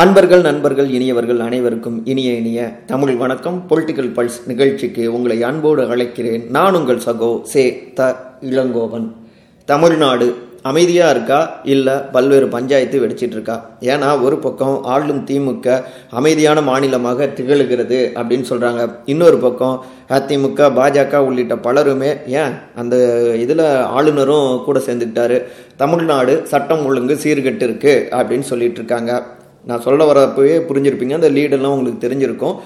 அன்பர்கள் 0.00 0.42
நண்பர்கள் 0.46 0.88
இனியவர்கள் 0.96 1.40
அனைவருக்கும் 1.44 1.96
இனிய 2.10 2.30
இனிய 2.40 2.58
தமிழ் 2.90 3.14
வணக்கம். 3.22 3.56
பொலிட்டிக்கல் 3.70 4.10
பல்ஸ் 4.16 4.36
நிகழ்ச்சிக்கு 4.50 5.04
உங்களை 5.14 5.36
அன்போடு 5.48 5.82
அழைக்கிறேன். 5.92 6.42
நான் 6.56 6.76
உங்கள் 6.78 7.00
சகோ 7.06 7.30
சே 7.52 7.62
த 7.98 8.02
இளங்கோவன். 8.50 9.06
தமிழ்நாடு 9.68 10.26
அமைதியாக 10.70 11.14
இருக்கா? 11.14 11.38
இல்லை 11.74 11.94
பல்வேறு 12.14 12.46
பஞ்சாயத்து 12.54 13.00
வெடிச்சிட்டு 13.04 13.36
இருக்கா 13.38 13.56
ஏன்னா 13.92 14.10
ஒரு 14.26 14.36
பக்கம் 14.44 14.76
ஆளும் 14.94 15.22
திமுக 15.30 15.74
அமைதியான 16.20 16.60
மாநிலமாக 16.68 17.28
திகழ்கிறது 17.38 17.98
அப்படின்னு 18.18 18.48
சொல்கிறாங்க 18.52 18.84
இன்னொரு 19.14 19.40
பக்கம் 19.46 19.76
அதிமுக 20.18 20.70
பாஜக 20.78 21.22
உள்ளிட்ட 21.28 21.56
பலருமே 21.66 22.12
ஏன் 22.42 22.54
அந்த 22.82 22.96
இதில் 23.44 23.64
ஆளுநரும் 23.96 24.62
கூட 24.68 24.78
சேர்ந்துக்கிட்டாரு. 24.86 25.40
தமிழ்நாடு 25.82 26.36
சட்டம் 26.52 26.86
ஒழுங்கு 26.90 27.16
சீர்கெட்டு 27.24 27.66
இருக்கு 27.70 27.96
அப்படின்னு 28.20 28.48
சொல்லிட்டு 28.52 28.80
இருக்காங்க 28.82 29.12
நான் 29.64 29.80
சொல்ல 29.80 30.12
வரப்பவே 30.12 30.58
புரிஞ்சிருப்பீங்க. 30.58 31.12
அந்த 31.12 31.30
லீடெல்லாம் 31.30 31.74
உங்களுக்கு 31.76 32.08
தெரிஞ்சிருக்கும். 32.08 32.56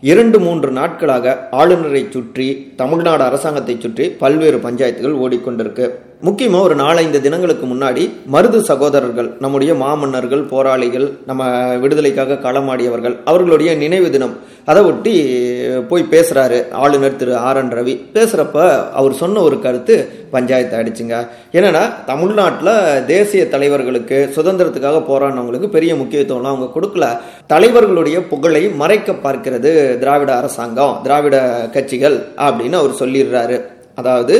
இரண்டு 0.00 0.40
மூன்று 0.40 0.70
நாட்களாக 0.70 1.48
ஆளுநரை 1.50 2.06
சுற்றி 2.10 2.72
தமிழ்நாடு 2.76 3.22
அரசாங்கத்தை 3.22 3.76
சுற்றி 3.80 4.08
பல்வேறு 4.10 4.58
பஞ்சாயத்துகள் 4.58 5.18
ஓடிக்கொண்டிருக்கு. 5.24 5.90
முக்கியமாக 6.26 6.66
ஒரு 6.66 6.74
நாலஞ்சு 6.74 7.18
தினங்களுக்கு 7.24 7.64
முன்னாடி 7.66 8.04
மருது 8.34 8.60
சகோதரர்கள் 8.68 9.28
நம்முடைய 9.42 9.72
மாமன்னர்கள் 9.74 10.42
போராளிகள் 10.52 11.04
நம்ம 11.26 11.42
விடுதலைக்காக 11.82 12.38
களமாடியவர்கள் 12.46 13.14
அவர்களுடைய 13.24 13.74
நினைவு 13.74 14.10
தினம். 14.10 14.34
அதை 14.64 14.82
ஒட்டி 14.82 15.14
போய் 15.90 16.04
பேசுகிறாரு 16.10 16.58
ஆளுநர் 16.72 17.16
திரு 17.16 17.36
ஆர் 17.36 17.56
என் 17.56 17.72
ரவி. 17.78 17.94
பேசுகிறப்ப 18.16 18.58
அவர் 19.00 19.12
சொன்ன 19.12 19.40
ஒரு 19.40 19.58
கருத்து 19.60 19.94
பஞ்சாயத்து 20.30 20.76
ஆயிடுச்சுங்க. 20.78 21.16
என்னென்னா 21.52 21.84
தமிழ்நாட்டில் 22.10 22.74
தேசிய 23.06 23.44
தலைவர்களுக்கு 23.54 24.18
சுதந்திரத்துக்காக 24.36 25.04
போராடினவங்களுக்கு 25.12 25.70
பெரிய 25.78 25.94
முக்கியத்துவம்லாம் 25.94 26.54
அவங்க 26.54 26.70
கொடுக்கல. 26.76 27.06
தலைவர்களுடைய 27.54 28.28
புகழை 28.28 28.68
மறைக்க 28.68 29.12
பார்க்கிறது 29.12 29.98
திராவிட 29.98 30.32
அரசாங்கம் 30.36 30.96
திராவிட 31.02 31.36
கட்சிகள் 31.72 32.18
அப்படின்னு 32.36 32.80
அவர் 32.82 33.00
சொல்லிடுறாரு. 33.02 33.58
அதாவது 33.94 34.34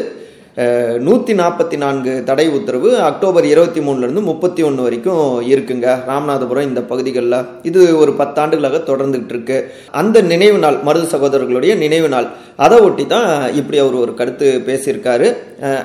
நூற்றி 1.07 1.33
நாற்பத்தி 1.41 1.77
நான்கு 1.83 2.13
தடை 2.29 2.47
உத்தரவு 2.57 2.89
அக்டோபர் 3.09 3.47
இருபத்தி 3.51 3.81
மூணுலேருந்து 3.87 4.23
முப்பத்தி 4.29 4.63
ஒன்று 4.69 4.85
வரைக்கும் 4.87 5.23
இருக்குங்க. 5.53 5.87
ராமநாதபுரம் 6.09 6.69
இந்த 6.69 6.81
பகுதிகளில். 6.91 7.37
இது 7.69 7.81
ஒரு 8.03 8.13
பத்தாண்டுகளாக 8.21 8.81
தொடர்ந்துகிட்டு 8.91 9.35
இருக்கு 9.37 9.59
அந்த 10.01 10.23
நினைவு 10.33 10.59
நாள் 10.65 10.79
மருது 10.89 11.07
சகோதரர்களுடைய 11.15 11.75
நினைவு 11.85 12.09
நாள். 12.15 12.29
அதை 12.67 12.79
ஒட்டி 12.87 13.07
தான் 13.15 13.29
இப்படி 13.61 13.79
அவர் 13.85 14.03
ஒரு 14.05 14.15
கருத்து 14.21 14.49
பேசியிருக்காரு. 14.69 15.29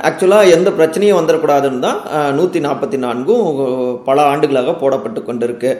ஆக்சுவலாக 0.10 0.54
எந்த 0.58 0.72
பிரச்சனையும் 0.80 1.20
வந்துடக்கூடாதுன்னு 1.20 1.86
தான் 1.88 2.00
நூற்றி 2.40 2.62
நாற்பத்தி 2.68 3.00
நான்கும் 3.08 3.46
பல 4.10 4.18
ஆண்டுகளாக 4.32 4.76
போடப்பட்டு 4.84 5.22
கொண்டிருக்கு. 5.30 5.74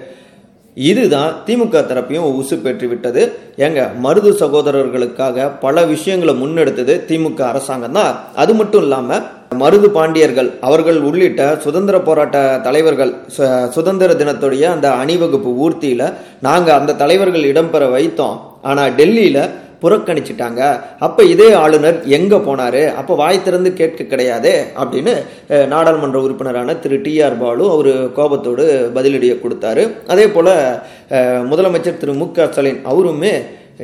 இதுதான் 0.76 1.32
திமுக 1.48 1.82
தரப்பையும் 1.90 2.28
உசு 2.40 2.56
பெற்று 2.66 2.88
விட்டது. 2.88 3.22
ஏங்க 3.66 3.82
மருது 4.06 4.32
சகோதரர்களுக்காக 4.42 5.48
பல 5.66 5.86
விஷயங்களை 5.94 6.34
முன்னெடுத்தது 6.42 6.94
திமுக 7.10 7.42
அரசாங்கம் 7.52 7.98
தான். 8.00 8.14
அது 8.44 8.54
மட்டும் 8.60 8.84
இல்லாம 8.86 9.20
மருது 9.62 9.88
பாண்டியர்கள் 9.98 10.50
அவர்கள் 10.68 11.00
உள்ளிட்ட 11.10 11.42
சுதந்திர 11.66 11.96
போராட்ட 12.08 12.38
தலைவர்கள் 12.68 13.12
சுதந்திர 13.76 14.14
தினத்துடைய 14.22 14.64
அந்த 14.76 14.88
அணிவகுப்பு 15.02 15.52
ஊர்த்தியில 15.66 16.14
நாங்க 16.48 16.70
அந்த 16.80 16.98
தலைவர்கள் 17.04 17.50
இடம்பெற 17.52 17.84
வைத்தோம். 17.98 18.40
ஆனா 18.70 18.86
டெல்லியில 19.00 19.40
புறக்கணிச்சிட்டாங்க. 19.84 20.62
அப்போ 21.08 21.22
இதே 21.34 21.50
ஆளுநர் 21.64 21.98
எங்கே 22.18 22.40
போனார்? 22.48 22.82
அப்போ 23.00 23.14
வாய் 23.22 23.44
திறந்து 23.48 23.72
கேட்க 23.80 24.10
கிடையாது? 24.12 24.54
அப்படின்னு 24.84 25.16
நாடாளுமன்ற 25.74 26.20
உறுப்பினரான 26.28 26.78
திரு 26.86 27.00
டி 27.08 27.16
ஆர் 27.28 27.40
பாலு 27.44 27.66
அவர் 27.76 27.92
கோபத்தோடு 28.20 28.66
பதிலடியை 29.00 29.36
கொடுத்தாரு. 29.44 29.86
அதே 30.14 30.28
போல் 30.38 30.54
முதலமைச்சர் 31.52 32.02
திரு 32.04 32.16
மு 32.22 32.28
க 32.38 32.48
ஸ்டாலின் 32.52 32.82
அவருமே 32.94 33.34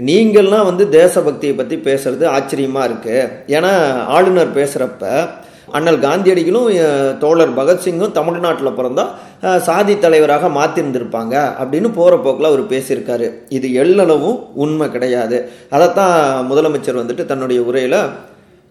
நீங்கள்லாம் 0.07 0.67
வந்து 0.69 0.83
தேசபக்தியை 0.97 1.53
பற்றி 1.59 1.75
பேசுறது 1.87 2.25
ஆச்சரியமாக 2.37 2.87
இருக்குது 2.89 3.29
ஏன்னா 3.55 3.71
ஆளுநர் 4.15 4.57
பேசுகிறப்ப 4.57 5.05
அண்ணல் 5.77 5.99
காந்தியடிகளும் 6.05 6.67
தோழர் 7.23 7.57
பகத்சிங்கும் 7.59 8.15
தமிழ்நாட்டில் 8.17 8.77
பிறந்தா 8.79 9.05
சாதி 9.67 9.95
தலைவராக 9.97 10.49
மாற்றிருந்திருப்பாங்க 10.57 11.35
அப்படின்னு 11.61 11.89
போகிற 11.99 12.13
போக்கில் 12.25 12.49
அவர் 12.51 12.63
பேசியிருக்காரு. 12.73 13.27
இது 13.57 13.67
எள்ளளவும் 13.83 14.39
உண்மை 14.63 14.87
கிடையாது. 14.95 15.37
அதைத்தான் 15.75 16.15
முதலமைச்சர் 16.51 17.01
வந்துட்டு 17.01 17.25
தன்னுடைய 17.31 17.61
உரையில் 17.69 17.99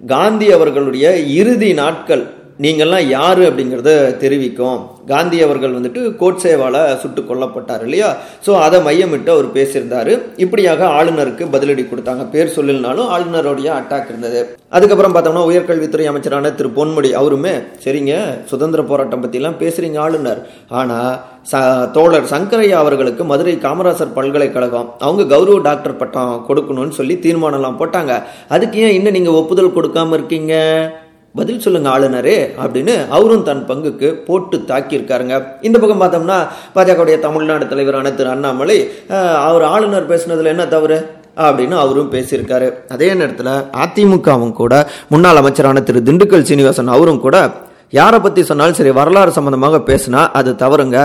காந்தி 0.01 0.49
அவர்களுடைய 0.57 1.07
இறுதி 1.41 1.71
நாட்கள் 1.83 2.25
நீங்கள்லாம் 2.65 3.07
யாரு 3.17 3.43
அப்படிங்கிறத 3.49 3.91
தெரிவிக்கும். 4.23 4.81
காந்தி 5.11 5.39
அவர்கள் 5.45 5.75
வந்துட்டு 5.77 6.01
கோட்சேவால 6.21 6.77
சுட்டு 7.03 7.21
கொல்லப்பட்டார் 7.29 7.85
இல்லையா? 7.87 8.09
ஸோ 8.47 8.51
அதை 8.65 8.79
மையமிட்டு 8.87 9.31
அவர் 9.35 9.49
பேசியிருந்தாரு. 9.57 10.15
இப்படியாக 10.45 10.89
ஆளுநருக்கு 10.99 11.45
பதிலடி 11.55 11.85
கொடுத்தாங்க. 11.91 12.25
பேர் 12.35 12.55
சொல்லினாலும் 12.57 13.11
ஆளுநருடைய 13.17 13.69
அட்டாக் 13.79 14.11
இருந்தது. 14.13 14.43
அதுக்கப்புறம் 14.77 15.15
பார்த்தோம்னா 15.15 15.47
உயர்கல்வித்துறை 15.53 16.09
அமைச்சரான 16.13 16.53
திரு 16.59 16.71
பொன்முடி 16.79 17.13
அவருமே 17.23 17.55
சரிங்க 17.87 18.15
சுதந்திர 18.53 18.83
போராட்டம் 18.91 19.25
பற்றிலாம் 19.25 19.61
பேசுறீங்க 19.65 19.99
ஆளுநர். 20.07 20.43
ஆனால் 20.81 21.11
ச 21.51 21.59
தோழர் 21.97 22.33
சங்கரையா 22.35 22.79
அவர்களுக்கு 22.85 23.23
மதுரை 23.33 23.57
காமராசர் 23.67 24.17
பல்கலைக்கழகம் 24.17 24.89
அவங்க 25.07 25.23
கௌரவ 25.35 25.59
டாக்டர் 25.69 26.01
பட்டம் 26.03 26.33
கொடுக்கணும்னு 26.49 26.99
சொல்லி 27.01 27.17
தீர்மானம்லாம் 27.27 27.81
போட்டாங்க. 27.83 28.15
அதுக்கு 28.57 28.79
ஏன் 28.87 28.97
இன்னும் 29.01 29.17
நீங்கள் 29.19 29.39
ஒப்புதல் 29.43 29.77
கொடுக்காம 29.77 30.17
இருக்கீங்க? 30.19 30.55
பதில் 31.39 31.63
சொல்லுங்க 31.65 31.89
ஆளுநரே 31.95 32.37
அப்படின்னு 32.65 32.95
அவரும் 33.17 33.47
தன் 33.49 33.67
பங்குக்கு 33.69 34.09
போட்டு 34.29 34.57
தாக்கியிருக்காருங்க. 34.71 35.37
இந்த 35.69 35.77
பக்கம் 35.83 36.03
பார்த்தோம்னா 36.03 36.39
பாஜகவுடைய 36.77 37.19
தமிழ்நாடு 37.27 37.67
தலைவரான 37.73 38.13
திரு 38.19 38.31
அண்ணாமலை 38.35 38.79
அவர் 39.49 39.67
ஆளுநர் 39.75 40.11
பேசுனதுல 40.11 40.53
என்ன 40.55 40.67
தவறு? 40.75 40.99
அப்படின்னு 41.47 41.75
அவரும் 41.85 42.13
பேசியிருக்காரு. 42.13 42.69
அதே 42.95 43.09
நேரத்தில் 43.19 43.53
அதிமுகவும் 43.83 44.57
கூட 44.61 44.75
முன்னாள் 45.13 45.41
அமைச்சரான 45.43 45.83
திரு 45.89 46.01
திண்டுக்கல் 46.09 46.47
சீனிவாசன் 46.49 46.95
அவரும் 46.97 47.21
கூட 47.27 47.37
யாரை 47.97 48.19
பற்றி 48.21 48.43
சொன்னாலும் 48.49 48.77
சரி 48.79 48.91
வரலாறு 48.99 49.31
சம்மந்தமாக 49.37 49.77
பேசினா 49.91 50.23
அது 50.39 50.51
தவறுங்க. 50.63 50.99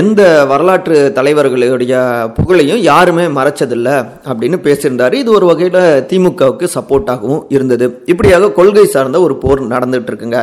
எந்த 0.00 0.20
வரலாற்று 0.50 0.96
தலைவர்களுடைய 1.18 1.94
புகழையும் 2.38 2.82
யாருமே 2.88 3.24
மறைச்சதில்லை 3.38 3.94
அப்படின்னு 4.30 4.58
பேசியிருந்தாரு. 4.66 5.14
இது 5.22 5.30
ஒரு 5.38 5.46
வகையில் 5.50 5.80
திமுகவுக்கு 6.10 6.68
சப்போர்ட்டாகவும் 6.76 7.44
இருந்தது. 7.56 7.88
இப்படியாக 8.14 8.52
கொள்கை 8.58 8.86
சார்ந்த 8.96 9.20
ஒரு 9.28 9.36
போர் 9.44 9.62
நடந்துட்டு 9.74 10.12
இருக்குங்க. 10.12 10.40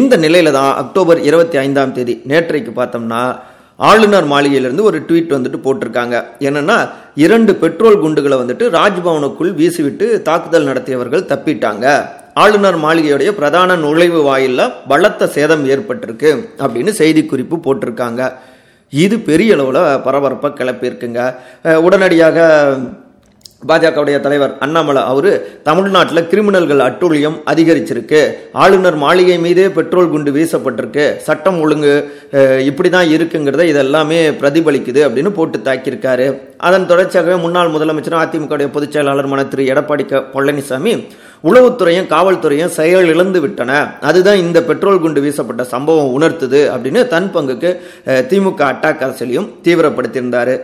இந்த 0.00 0.16
நிலையில 0.26 0.52
தான் 0.58 0.74
அக்டோபர் 0.82 1.22
இருபத்தி 1.30 1.58
ஐந்தாம் 1.64 1.96
தேதி 1.98 2.16
நேற்றைக்கு 2.32 2.74
பார்த்தோம்னா 2.80 3.22
ஆளுநர் 3.88 4.26
மாளிகையிலிருந்து 4.30 4.88
ஒரு 4.88 4.98
ட்வீட் 5.08 5.36
வந்துட்டு 5.36 5.58
போட்டிருக்காங்க. 5.66 6.16
என்னன்னா 6.48 6.78
இரண்டு 7.24 7.52
பெட்ரோல் 7.62 8.02
குண்டுகளை 8.02 8.36
வந்துட்டு 8.40 8.64
ராஜ்பவனுக்குள் 8.78 9.52
வீசிவிட்டு 9.60 10.06
தாக்குதல் 10.30 10.68
நடத்தியவர்கள் 10.70 11.28
தப்பிட்டாங்க. 11.30 11.86
ஆளுநர் 12.42 12.78
மாளிகையுடைய 12.84 13.30
பிரதான 13.38 13.76
நுழைவு 13.84 14.20
வாயிலில் 14.22 14.72
பலத்த 14.90 15.28
சேதம் 15.36 15.64
ஏற்பட்டிருக்கு 15.74 16.30
அப்படின்னு 16.62 16.92
செய்தி 17.00 17.22
குறிப்பு 17.24 17.56
போட்டிருக்காங்க. 17.64 18.22
இது 18.92 19.16
பெரிய 19.28 19.54
அளவில் 19.56 20.02
பரபரப்பாக 20.06 20.52
கிளப்பியிருக்குங்க. 20.58 21.20
உடனடியாக 21.86 22.38
பாஜகவுடைய 23.68 24.18
தலைவர் 24.24 24.52
அண்ணாமலை 24.64 25.02
அவர் 25.12 25.30
தமிழ்நாட்டில் 25.68 26.28
கிரிமினல்கள் 26.30 26.82
அட்டூழியம் 26.86 27.36
அதிகரிச்சிருக்கு. 27.52 28.20
ஆளுநர் 28.62 28.96
மாளிகை 29.02 29.36
மீதே 29.44 29.66
பெட்ரோல் 29.78 30.10
குண்டு 30.12 30.30
வீசப்பட்டிருக்கு. 30.36 31.04
சட்டம் 31.26 31.58
ஒழுங்கு 31.64 31.92
இப்படி 32.70 32.90
தான் 32.96 33.12
இருக்குங்கிறத 33.16 33.66
இதெல்லாமே 33.72 34.20
பிரதிபலிக்குது 34.40 35.02
அப்படின்னு 35.06 35.32
போட்டு 35.38 35.58
தாக்கியிருக்காரு. 35.66 36.28
அதன் 36.68 36.88
தொடர்ச்சியாகவே 36.92 37.36
முன்னாள் 37.44 37.74
முதலமைச்சர் 37.76 38.20
அதிமுகவுடைய 38.22 38.70
பொதுச் 38.76 38.94
செயலாளருமான 38.96 39.48
திரு. 39.48 39.70
எடப்பாடி 39.74 40.06
க 40.08 40.24
பழனிசாமி 40.34 40.94
உளவுத்துறையும் 41.50 42.10
காவல்துறையும் 42.16 42.74
செயல் 42.80 43.10
இழந்து 43.14 43.40
விட்டன. 43.40 43.72
அதுதான் 44.08 44.42
இந்த 44.46 44.58
பெட்ரோல் 44.70 45.02
குண்டு 45.04 45.20
வீசப்பட்ட 45.20 45.62
சம்பவம் 45.74 46.14
உணர்த்துது 46.18 46.60
அப்படின்னு 46.74 47.02
தன் 47.14 47.32
பங்குக்கு 47.34 47.72
திமுக 48.30 48.62
அட்டாக் 48.72 49.04
அரசியலையும் 49.06 49.50
தீவிரப்படுத்தியிருந்தார். 49.66 50.54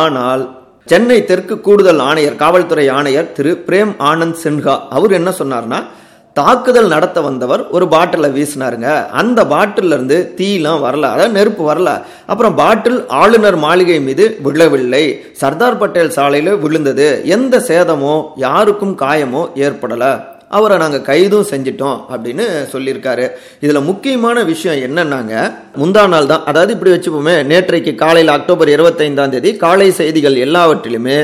ஆனால் 0.00 0.44
சென்னை 0.86 1.24
தெற்கு 1.24 1.60
கூடுதல் 1.60 1.98
ஆணையர் 1.98 2.36
காவல்துறை 2.36 2.88
ஆணையர் 2.88 3.32
திரு. 3.32 3.64
பிரேம் 3.66 3.94
ஆனந்த் 3.98 4.36
சின்ஹா. 4.44 4.80
அவர் 4.90 5.12
என்ன 5.12 5.30
சொன்னார்னா 5.30 5.84
தாக்குதல் 6.32 6.88
நடத்த 6.88 7.20
வந்தவர் 7.20 7.68
ஒரு 7.68 7.86
பாட்டில 7.86 8.28
வீசினாருங்க. 8.36 9.06
அந்த 9.06 9.44
பாட்டில 9.44 9.84
இருந்து 9.84 10.32
தீலாம் 10.36 10.82
வரல 10.84 11.02
அதாவது 11.02 11.28
நெருப்பு 11.28 11.74
வரல. 11.74 12.02
அப்புறம் 12.26 12.54
பாட்டில் 12.54 13.06
ஆளுநர் 13.08 13.56
மாளிகை 13.56 14.00
மீது 14.00 14.36
விழவில்லை. 14.42 15.24
சர்தார் 15.32 15.78
பட்டேல் 15.78 16.12
சாலையில 16.16 16.58
விழுந்தது. 16.58 17.22
எந்த 17.24 17.58
சேதமோ 17.58 18.28
யாருக்கும் 18.36 18.98
காயமோ 18.98 19.48
ஏற்படல. 19.54 20.32
அவரை 20.56 20.76
நாங்கள் 20.82 21.06
கைதும் 21.08 21.48
செஞ்சிட்டோம் 21.52 21.98
அப்படின்னு 22.12 22.44
சொல்லியிருக்காரு. 22.72 23.26
இதில் 23.64 23.86
முக்கியமான 23.90 24.36
விஷயம் 24.52 24.82
என்னன்னாங்க 24.86 25.34
முந்தா 25.80 26.04
நாள் 26.12 26.30
தான். 26.32 26.44
அதாவது 26.50 26.74
இப்படி 26.76 26.94
வச்சுப்போமே 26.94 27.34
நேற்றைக்கு 27.52 27.94
காலையில் 28.04 28.36
அக்டோபர் 28.36 28.74
இருபத்தைந்தாம் 28.76 29.34
தேதி 29.34 29.52
காலை 29.64 29.88
செய்திகள் 30.00 30.36
எல்லாவற்றிலுமே 30.46 31.18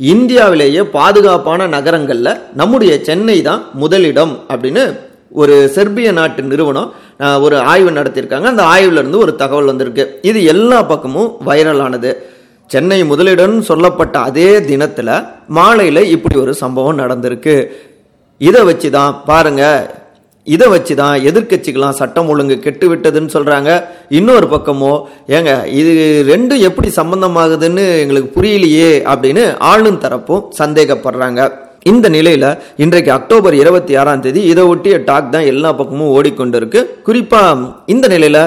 இந்தியாவிலேயே 0.00 0.82
பாதுகாப்பான 0.96 1.66
நகரங்களில் 1.76 2.38
நம்முடைய 2.60 2.92
சென்னை 3.08 3.38
தான் 3.48 3.62
முதலிடம் 3.82 4.34
அப்படின்னு 4.52 4.84
ஒரு 5.40 5.56
செர்பிய 5.74 6.08
நாட்டு 6.18 6.42
நிறுவனம் 6.52 6.88
ஒரு 7.44 7.56
ஆய்வு 7.72 7.90
நடத்தியிருக்காங்க. 7.96 8.46
அந்த 8.52 8.62
ஆய்வுலேருந்து 8.74 9.22
ஒரு 9.24 9.32
தகவல் 9.42 9.70
வந்திருக்கு. 9.70 10.04
இது 10.30 10.38
எல்லா 10.52 10.78
பக்கமும் 10.92 11.28
வைரல் 11.48 11.82
ஆனது. 11.86 12.10
சென்னை 12.70 12.98
முதலிடம் 13.10 13.54
சொல்லப்பட்ட 13.68 14.16
அதே 14.28 14.50
தினத்தில் 14.70 15.12
மாலையில் 15.58 16.02
இப்படி 16.14 16.36
ஒரு 16.44 16.52
சம்பவம் 16.62 17.00
நடந்திருக்கு. 17.02 17.54
இதை 18.40 18.60
வச்சு 18.64 18.90
தான் 18.90 19.14
பாருங்க 19.26 19.62
இதை 20.46 20.66
வச்சு 20.68 20.94
தான் 20.94 21.16
எதிர்கட்சிகளாம் 21.24 21.98
சட்டம் 21.98 22.28
ஒழுங்கு 22.28 22.58
கெட்டு 22.58 22.86
விட்டதுன்னு 22.88 23.34
சொல்கிறாங்க 23.34 23.70
இன்னொரு 24.10 24.46
பக்கமோ 24.46 24.92
ஏங்க 25.28 25.50
இது 25.72 25.90
ரெண்டும் 26.28 26.60
எப்படி 26.60 26.88
சம்பந்தமாகுதுன்னு 26.90 27.84
எங்களுக்கு 28.00 28.30
புரியலையே 28.36 28.92
அப்படின்னு 29.04 29.44
ஆளும் 29.62 29.98
தரப்பும் 29.98 30.46
சந்தேகப்படுறாங்க. 30.58 31.40
இந்த 31.84 32.06
நிலையில 32.08 32.46
இன்றைக்கு 32.76 33.12
அக்டோபர் 33.12 33.54
இருபத்தி 33.54 33.96
ஆறாம் 33.96 34.20
தேதி 34.20 34.40
இதை 34.44 34.64
ஒட்டிய 34.64 34.96
டாக் 35.04 35.30
தான் 35.30 35.46
எல்லா 35.46 35.72
பக்கமும் 35.72 36.12
ஓடிக்கொண்டு 36.12 36.56
இருக்கு 36.56 36.80
குறிப்பா 37.06 37.42
இந்த 37.86 38.08
நிலையில 38.08 38.40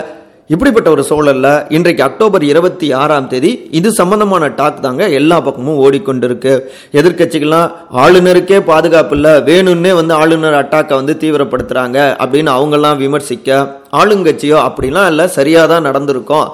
இப்படிப்பட்ட 0.54 0.88
ஒரு 0.94 1.04
சூழலில் 1.10 1.52
இன்றைக்கு 1.76 2.02
அக்டோபர் 2.08 2.44
இருபத்தி 2.50 2.88
ஆறாம் 3.02 3.28
தேதி 3.32 3.52
இது 3.80 3.90
சம்பந்தமான 4.00 4.48
டாக் 4.58 4.82
தாங்க 4.86 5.04
எல்லா 5.20 5.38
பக்கமும் 5.46 5.80
ஓடிக்கொண்டிருக்கு. 5.84 6.54
எதிர்கட்சிகள்லாம் 7.00 7.70
ஆளுநருக்கே 8.04 8.58
பாதுகாப்பு 8.72 9.16
இல்லை 9.18 9.32
வேணும்னே 9.50 9.92
வந்து 10.00 10.14
ஆளுநர் 10.22 10.58
அட்டாக்கை 10.60 10.96
வந்து 11.00 11.14
தீவிரப்படுத்துகிறாங்க 11.22 11.98
அப்படின்னு 12.24 12.52
அவங்கெல்லாம் 12.58 13.00
விமர்சிக்க 13.04 13.58
ஆளுங்கட்சியோ 14.02 14.58
அப்படிலாம் 14.68 15.10
இல்லை 15.14 15.26
சரியாக 15.38 15.72
தான் 15.72 15.88
நடந்திருக்கோம். 15.90 16.48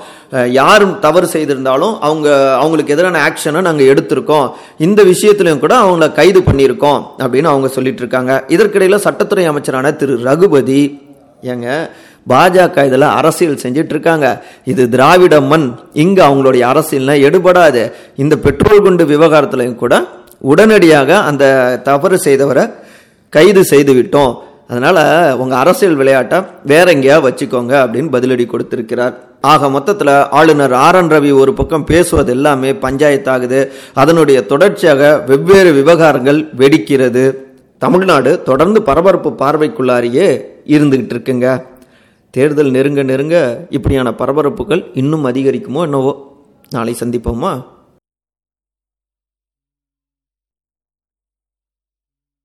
யாரும் 0.59 0.95
தவறு 1.05 1.27
செய்திருந்தாலும் 1.35 1.95
அவங்க 2.07 2.29
அவங்களுக்கு 2.61 2.95
எதிரான 2.95 3.21
ஆக்ஷனை 3.27 3.61
நாங்கள் 3.69 3.91
எடுத்திருக்கோம். 3.93 4.47
இந்த 4.87 5.01
விஷயத்திலையும் 5.11 5.63
கூட 5.65 5.75
அவங்கள 5.83 6.09
கைது 6.19 6.41
பண்ணியிருக்கோம் 6.49 7.01
அப்படின்னு 7.23 7.53
அவங்க 7.53 7.69
சொல்லிட்டு 7.77 8.03
இருக்காங்க. 8.05 8.33
இதற்கிடையில் 8.57 9.03
சட்டத்துறை 9.07 9.45
அமைச்சரான 9.53 9.93
திரு 10.01 10.15
ரகுபதி 10.29 10.81
ஏங்க 11.51 11.67
பாஜக 12.27 12.85
இதில் 12.85 13.01
அரசியல் 13.01 13.61
செஞ்சிட்டு 13.63 13.93
இருக்காங்க 13.95 14.43
இது 14.65 14.89
திராவிட 14.89 15.41
மண். 15.41 15.67
இங்கே 15.93 16.23
அவங்களுடைய 16.27 16.63
அரசியல்னா 16.73 17.15
எடுபடாது. 17.29 17.91
இந்த 18.15 18.37
பெட்ரோல் 18.37 18.81
குண்டு 18.81 19.05
விவகாரத்துலையும் 19.05 19.81
கூட 19.83 20.03
உடனடியாக 20.39 21.17
அந்த 21.29 21.45
தவறு 21.83 22.19
செய்தவரை 22.25 22.73
கைது 23.29 23.63
செய்து 23.63 23.93
விட்டோம். 23.93 24.35
அதனால் 24.67 25.35
உங்கள் 25.37 25.59
அரசியல் 25.59 25.95
விளையாட்டை 25.95 26.39
வேற 26.65 26.93
எங்கேயா 26.93 27.17
வச்சுக்கோங்க 27.27 27.73
அப்படின்னு 27.83 28.13
பதிலடி 28.15 28.45
கொடுத்துருக்கிறார். 28.49 29.13
ஆக 29.41 29.69
மொத்தத்தில் 29.69 30.13
ஆளுநர் 30.29 30.73
ஆர் 30.73 30.95
என் 30.95 31.09
ரவி 31.09 31.31
ஒரு 31.39 31.53
பக்கம் 31.53 31.83
பேசுவது 31.83 32.31
எல்லாமே 32.31 32.71
பஞ்சாயத்தாகுது. 32.71 33.67
அதனுடைய 33.93 34.45
தொடர்ச்சியாக 34.45 35.23
வெவ்வேறு 35.27 35.71
விவகாரங்கள் 35.73 36.49
வெடிக்கிறது. 36.57 37.35
தமிழ்நாடு 37.77 38.43
தொடர்ந்து 38.43 38.81
பரபரப்பு 38.81 39.29
பார்வைக்குள்ளாரியே 39.43 40.45
இருந்துகிட்டு 40.65 41.13
இருக்குங்க. 41.15 41.63
தேர்தல் 42.29 42.71
நெருங்க 42.71 43.03
நெருங்க 43.03 43.67
இப்படியான 43.69 44.11
பரபரப்புகள் 44.11 44.85
இன்னும் 44.93 45.25
அதிகரிக்குமோ 45.25 45.81
என்னவோ? 45.81 46.37
நாளை 46.69 46.95
சந்திப்போமா? 46.99 47.65